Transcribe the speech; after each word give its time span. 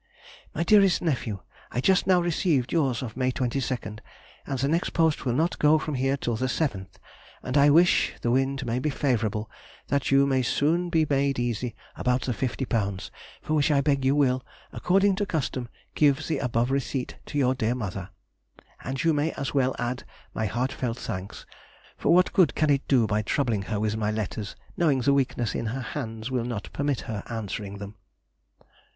MY 0.55 0.63
DEAREST 0.63 1.03
NEPHEW,— 1.03 1.43
Just 1.79 2.07
now 2.07 2.17
I 2.21 2.23
received 2.23 2.71
yours 2.73 3.03
of 3.03 3.15
May 3.15 3.31
22nd, 3.31 3.99
and 4.47 4.57
the 4.57 4.67
next 4.67 4.93
post 4.93 5.25
will 5.25 5.33
not 5.33 5.59
go 5.59 5.77
from 5.77 5.93
here 5.93 6.17
till 6.17 6.35
the 6.35 6.47
7th, 6.47 6.87
and 7.43 7.55
I 7.55 7.69
wish 7.69 8.13
the 8.23 8.31
wind 8.31 8.65
may 8.65 8.79
be 8.79 8.89
favourable 8.89 9.47
that 9.89 10.09
you 10.09 10.25
may 10.25 10.39
be 10.39 10.41
soon 10.41 10.89
made 10.91 11.37
easy 11.37 11.75
about 11.95 12.21
the 12.23 12.31
£50, 12.31 13.11
for 13.43 13.53
which 13.53 13.69
I 13.69 13.79
beg 13.81 14.03
you 14.03 14.15
will, 14.15 14.43
according 14.73 15.17
to 15.17 15.25
custom, 15.27 15.69
give 15.93 16.25
the 16.27 16.39
above 16.39 16.71
receipt 16.71 17.17
to 17.27 17.37
your 17.37 17.53
dear 17.53 17.75
mother. 17.75 18.09
And 18.83 19.03
you 19.03 19.13
may 19.13 19.33
as 19.33 19.53
well 19.53 19.75
add 19.77 20.03
my 20.33 20.47
heartfelt 20.47 20.97
thanks; 20.97 21.45
for 21.95 22.11
what 22.11 22.33
good 22.33 22.55
can 22.55 22.71
it 22.71 22.81
do 22.87 23.05
troubling 23.27 23.61
her 23.69 23.79
with 23.79 23.95
my 23.97 24.09
letters, 24.09 24.55
knowing 24.75 25.01
the 25.01 25.13
weakness 25.13 25.53
in 25.53 25.67
her 25.67 25.81
hands 25.81 26.31
will 26.31 26.45
not 26.45 26.73
permit 26.73 27.01
her 27.01 27.21
answering 27.29 27.77
them.... 27.77 27.93